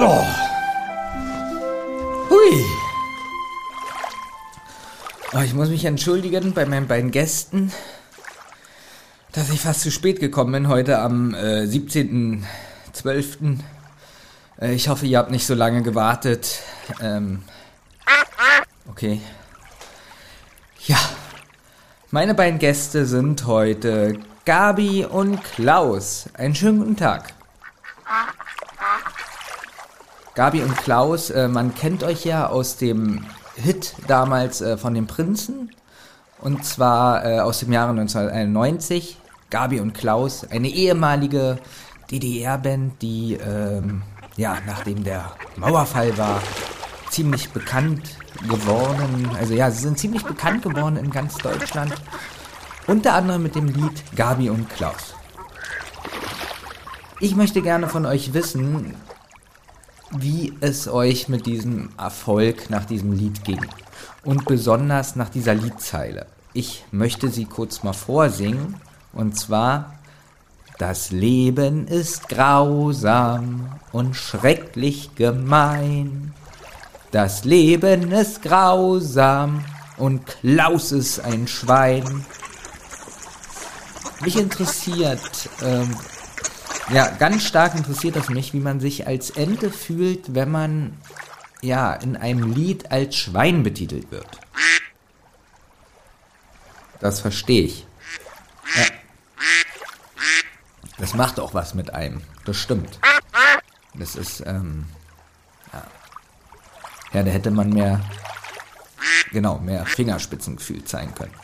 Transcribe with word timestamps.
Oh. 0.00 0.24
Hui. 2.30 2.64
Oh, 5.32 5.40
ich 5.40 5.54
muss 5.54 5.70
mich 5.70 5.84
entschuldigen 5.84 6.52
bei 6.52 6.66
meinen 6.66 6.86
beiden 6.86 7.10
Gästen, 7.10 7.72
dass 9.32 9.50
ich 9.50 9.60
fast 9.60 9.80
zu 9.80 9.90
spät 9.90 10.20
gekommen 10.20 10.52
bin 10.52 10.68
heute 10.68 11.00
am 11.00 11.34
äh, 11.34 11.64
17.12. 11.64 13.58
Äh, 14.60 14.72
ich 14.72 14.88
hoffe, 14.88 15.04
ihr 15.06 15.18
habt 15.18 15.32
nicht 15.32 15.46
so 15.46 15.54
lange 15.54 15.82
gewartet. 15.82 16.60
Ähm, 17.02 17.42
okay. 18.88 19.20
Ja, 20.86 20.98
meine 22.12 22.34
beiden 22.34 22.60
Gäste 22.60 23.04
sind 23.04 23.46
heute 23.46 24.20
Gabi 24.44 25.04
und 25.04 25.42
Klaus. 25.42 26.26
Einen 26.34 26.54
schönen 26.54 26.78
guten 26.78 26.96
Tag. 26.96 27.37
Gabi 30.38 30.62
und 30.62 30.76
Klaus, 30.76 31.30
äh, 31.30 31.48
man 31.48 31.74
kennt 31.74 32.04
euch 32.04 32.24
ja 32.24 32.46
aus 32.46 32.76
dem 32.76 33.24
Hit 33.56 33.94
damals 34.06 34.60
äh, 34.60 34.76
von 34.76 34.94
den 34.94 35.08
Prinzen. 35.08 35.72
Und 36.40 36.64
zwar 36.64 37.26
äh, 37.26 37.40
aus 37.40 37.58
dem 37.58 37.72
Jahre 37.72 37.90
1991. 37.90 39.18
Gabi 39.50 39.80
und 39.80 39.94
Klaus, 39.94 40.46
eine 40.48 40.68
ehemalige 40.68 41.58
DDR-Band, 42.12 43.02
die 43.02 43.34
ähm, 43.34 44.02
ja, 44.36 44.58
nachdem 44.64 45.02
der 45.02 45.32
Mauerfall 45.56 46.16
war, 46.16 46.40
ziemlich 47.10 47.50
bekannt 47.50 48.08
geworden. 48.48 49.28
Also 49.40 49.54
ja, 49.54 49.72
sie 49.72 49.82
sind 49.82 49.98
ziemlich 49.98 50.24
bekannt 50.24 50.62
geworden 50.62 50.98
in 50.98 51.10
ganz 51.10 51.36
Deutschland. 51.38 51.92
Unter 52.86 53.14
anderem 53.14 53.42
mit 53.42 53.56
dem 53.56 53.66
Lied 53.66 54.04
Gabi 54.14 54.50
und 54.50 54.70
Klaus. 54.70 55.16
Ich 57.18 57.34
möchte 57.34 57.60
gerne 57.60 57.88
von 57.88 58.06
euch 58.06 58.34
wissen, 58.34 58.94
wie 60.10 60.54
es 60.60 60.88
euch 60.88 61.28
mit 61.28 61.46
diesem 61.46 61.90
Erfolg 61.98 62.70
nach 62.70 62.84
diesem 62.84 63.12
Lied 63.12 63.44
ging. 63.44 63.64
Und 64.24 64.46
besonders 64.46 65.16
nach 65.16 65.28
dieser 65.28 65.54
Liedzeile. 65.54 66.26
Ich 66.52 66.84
möchte 66.90 67.28
sie 67.28 67.44
kurz 67.44 67.82
mal 67.82 67.92
vorsingen. 67.92 68.76
Und 69.12 69.38
zwar, 69.38 69.98
das 70.78 71.10
Leben 71.10 71.86
ist 71.86 72.28
grausam 72.28 73.68
und 73.92 74.14
schrecklich 74.14 75.14
gemein. 75.14 76.32
Das 77.10 77.44
Leben 77.44 78.12
ist 78.12 78.42
grausam 78.42 79.64
und 79.96 80.26
Klaus 80.26 80.92
ist 80.92 81.20
ein 81.20 81.48
Schwein. 81.48 82.24
Mich 84.20 84.36
interessiert, 84.36 85.48
ähm, 85.62 85.94
ja, 86.90 87.10
ganz 87.10 87.44
stark 87.44 87.74
interessiert 87.74 88.16
das 88.16 88.28
mich, 88.28 88.52
wie 88.52 88.60
man 88.60 88.80
sich 88.80 89.06
als 89.06 89.30
Ente 89.30 89.70
fühlt, 89.70 90.34
wenn 90.34 90.50
man 90.50 90.96
ja 91.60 91.92
in 91.94 92.16
einem 92.16 92.52
Lied 92.52 92.90
als 92.90 93.16
Schwein 93.16 93.62
betitelt 93.62 94.10
wird. 94.10 94.38
Das 97.00 97.20
verstehe 97.20 97.62
ich. 97.62 97.86
Ja. 98.74 98.84
Das 100.98 101.14
macht 101.14 101.38
auch 101.38 101.54
was 101.54 101.74
mit 101.74 101.94
einem. 101.94 102.22
Das 102.44 102.56
stimmt. 102.56 102.98
Das 103.94 104.16
ist, 104.16 104.40
ähm, 104.46 104.86
ja. 105.72 105.82
Ja, 107.12 107.22
da 107.22 107.30
hätte 107.30 107.50
man 107.50 107.70
mehr, 107.70 108.00
genau, 109.30 109.58
mehr 109.58 109.86
Fingerspitzengefühl 109.86 110.84
zeigen 110.84 111.14
können. 111.14 111.34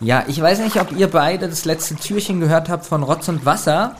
Ja, 0.00 0.24
ich 0.28 0.40
weiß 0.40 0.60
nicht, 0.60 0.80
ob 0.80 0.92
ihr 0.92 1.08
beide 1.08 1.48
das 1.48 1.64
letzte 1.64 1.96
Türchen 1.96 2.40
gehört 2.40 2.68
habt 2.68 2.86
von 2.86 3.02
Rotz 3.02 3.28
und 3.28 3.44
Wasser. 3.44 3.96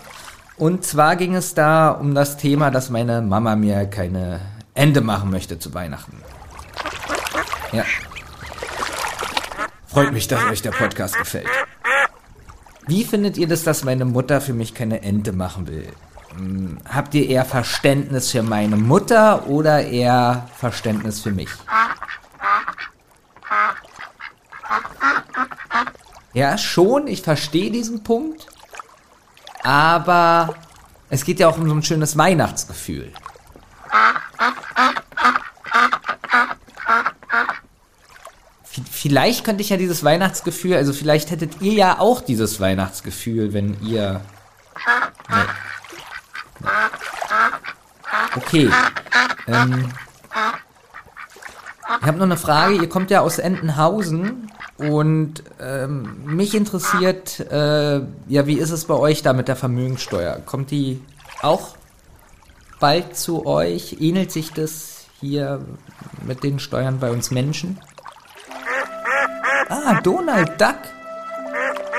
Und 0.56 0.84
zwar 0.84 1.16
ging 1.16 1.34
es 1.34 1.54
da 1.54 1.90
um 1.90 2.14
das 2.14 2.36
Thema, 2.36 2.70
dass 2.70 2.90
meine 2.90 3.20
Mama 3.20 3.56
mir 3.56 3.84
keine 3.86 4.40
Ende 4.74 5.00
machen 5.00 5.30
möchte 5.30 5.58
zu 5.58 5.74
Weihnachten. 5.74 6.22
Ja. 7.72 7.84
Freut 9.86 10.12
mich, 10.12 10.28
dass 10.28 10.44
euch 10.44 10.62
der 10.62 10.70
Podcast 10.70 11.18
gefällt. 11.18 11.48
Wie 12.86 13.04
findet 13.04 13.36
ihr 13.36 13.48
das, 13.48 13.64
dass 13.64 13.84
meine 13.84 14.04
Mutter 14.04 14.40
für 14.40 14.52
mich 14.52 14.74
keine 14.74 15.02
Ente 15.02 15.32
machen 15.32 15.66
will? 15.66 15.88
Hm, 16.36 16.78
habt 16.88 17.14
ihr 17.14 17.28
eher 17.28 17.44
Verständnis 17.44 18.30
für 18.30 18.42
meine 18.42 18.76
Mutter 18.76 19.48
oder 19.48 19.84
eher 19.84 20.46
Verständnis 20.56 21.20
für 21.20 21.32
mich? 21.32 21.48
Ja, 26.32 26.58
schon, 26.58 27.06
ich 27.06 27.22
verstehe 27.22 27.70
diesen 27.70 28.02
Punkt. 28.02 28.46
Aber 29.62 30.54
es 31.10 31.24
geht 31.24 31.40
ja 31.40 31.48
auch 31.48 31.58
um 31.58 31.68
so 31.68 31.74
ein 31.74 31.82
schönes 31.82 32.16
Weihnachtsgefühl. 32.16 33.12
Vielleicht 38.90 39.44
könnte 39.44 39.62
ich 39.62 39.70
ja 39.70 39.76
dieses 39.76 40.04
Weihnachtsgefühl, 40.04 40.74
also 40.74 40.92
vielleicht 40.92 41.30
hättet 41.30 41.60
ihr 41.62 41.72
ja 41.72 41.98
auch 41.98 42.20
dieses 42.20 42.60
Weihnachtsgefühl, 42.60 43.52
wenn 43.52 43.80
ihr. 43.82 44.20
Nee. 45.28 45.36
Nee. 46.60 46.68
Okay. 48.36 48.70
Ähm, 49.46 49.92
ich 52.00 52.06
habe 52.06 52.18
noch 52.18 52.26
eine 52.26 52.36
Frage. 52.36 52.74
Ihr 52.74 52.88
kommt 52.88 53.10
ja 53.10 53.20
aus 53.20 53.38
Entenhausen 53.38 54.52
und 54.76 55.42
ähm, 55.68 56.24
mich 56.24 56.54
interessiert, 56.54 57.40
äh, 57.40 58.00
ja, 58.28 58.46
wie 58.46 58.58
ist 58.58 58.70
es 58.70 58.86
bei 58.86 58.94
euch 58.94 59.22
da 59.22 59.32
mit 59.32 59.48
der 59.48 59.56
Vermögensteuer? 59.56 60.40
Kommt 60.46 60.70
die 60.70 61.02
auch 61.42 61.76
bald 62.80 63.16
zu 63.16 63.44
euch? 63.44 63.98
Ähnelt 64.00 64.32
sich 64.32 64.52
das 64.52 65.04
hier 65.20 65.60
mit 66.24 66.42
den 66.42 66.58
Steuern 66.58 67.00
bei 67.00 67.10
uns 67.10 67.30
Menschen? 67.30 67.78
Ah, 69.68 70.00
Donald 70.02 70.58
Duck. 70.60 70.78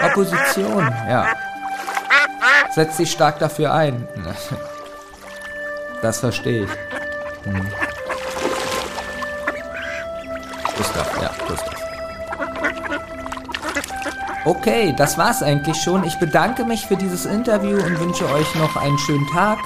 Opposition, 0.02 0.88
ja. 1.08 1.28
Setzt 2.74 2.98
sich 2.98 3.12
stark 3.12 3.38
dafür 3.40 3.74
ein. 3.74 4.08
Das 6.02 6.22
verstehe 6.22 6.64
ich. 6.64 6.70
Hm. 7.44 7.68
Gustav, 10.78 11.22
ja, 11.22 11.32
Gustav. 11.46 11.99
Okay, 14.46 14.94
das 14.98 15.18
war's 15.18 15.44
eigentlich 15.44 15.82
schon. 15.82 16.04
Ich 16.06 16.18
bedanke 16.18 16.64
mich 16.64 16.86
für 16.86 16.96
dieses 16.96 17.26
Interview 17.26 17.78
und 17.78 18.00
wünsche 18.00 18.26
euch 18.32 18.56
noch 18.56 18.76
einen 18.78 18.98
schönen 18.98 19.28
Tag. 19.28 19.60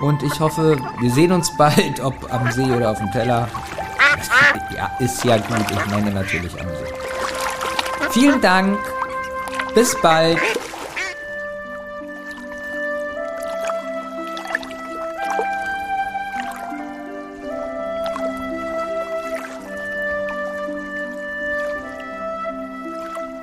Und 0.00 0.22
ich 0.22 0.38
hoffe, 0.40 0.76
wir 1.00 1.10
sehen 1.10 1.32
uns 1.32 1.50
bald, 1.56 2.00
ob 2.00 2.14
am 2.32 2.50
See 2.52 2.70
oder 2.70 2.90
auf 2.90 2.98
dem 2.98 3.10
Teller. 3.10 3.48
Ja, 4.76 4.90
ist 4.98 5.24
ja 5.24 5.38
gut. 5.38 5.64
Ich 5.70 5.86
meine 5.86 6.10
natürlich 6.10 6.52
am 6.60 6.68
See. 6.68 8.10
Vielen 8.10 8.40
Dank. 8.40 8.78
Bis 9.74 9.98
bald. 10.00 10.38